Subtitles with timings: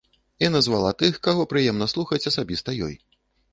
[0.45, 2.99] І назвала тых, каго прыемна слухаць асабіста ёй.